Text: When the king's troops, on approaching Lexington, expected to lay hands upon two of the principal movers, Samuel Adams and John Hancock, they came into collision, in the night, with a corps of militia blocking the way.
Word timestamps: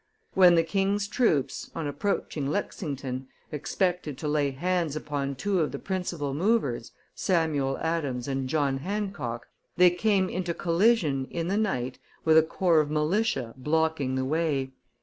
When 0.33 0.55
the 0.55 0.63
king's 0.63 1.07
troops, 1.07 1.69
on 1.75 1.85
approaching 1.85 2.47
Lexington, 2.47 3.27
expected 3.51 4.17
to 4.17 4.27
lay 4.27 4.49
hands 4.49 4.95
upon 4.95 5.35
two 5.35 5.59
of 5.59 5.71
the 5.71 5.77
principal 5.77 6.33
movers, 6.33 6.91
Samuel 7.13 7.77
Adams 7.77 8.27
and 8.27 8.49
John 8.49 8.79
Hancock, 8.79 9.45
they 9.77 9.91
came 9.91 10.27
into 10.27 10.55
collision, 10.55 11.25
in 11.29 11.49
the 11.49 11.55
night, 11.57 11.99
with 12.25 12.35
a 12.35 12.41
corps 12.41 12.79
of 12.81 12.89
militia 12.89 13.53
blocking 13.55 14.15
the 14.15 14.25
way. 14.25 14.71